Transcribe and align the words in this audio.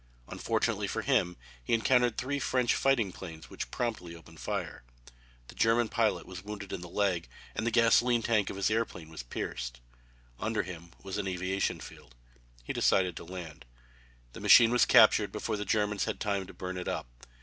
Unfortunately 0.29 0.87
for 0.87 1.03
him 1.03 1.37
he 1.63 1.75
encountered 1.75 2.17
three 2.17 2.39
French 2.39 2.73
fighting 2.73 3.11
planes 3.11 3.51
which 3.51 3.69
promptly 3.69 4.15
opened 4.15 4.39
fire. 4.39 4.83
The 5.47 5.53
German 5.53 5.89
pilot 5.89 6.25
was 6.25 6.43
wounded 6.43 6.73
in 6.73 6.81
the 6.81 6.89
leg 6.89 7.29
and 7.53 7.67
the 7.67 7.69
gasoline 7.69 8.23
tank 8.23 8.49
of 8.49 8.55
his 8.55 8.71
airplane 8.71 9.09
was 9.09 9.21
pierced. 9.21 9.79
Under 10.39 10.63
him 10.63 10.89
was 11.03 11.19
an 11.19 11.27
aviation 11.27 11.79
field. 11.79 12.15
He 12.63 12.73
decided 12.73 13.15
to 13.17 13.23
land. 13.23 13.63
The 14.33 14.39
machine 14.41 14.71
was 14.71 14.85
captured 14.85 15.31
before 15.31 15.55
the 15.55 15.65
Germans 15.65 16.05
had 16.05 16.19
time 16.19 16.47
to 16.47 16.53
burn 16.55 16.77
it 16.77 16.87
up. 16.87 17.05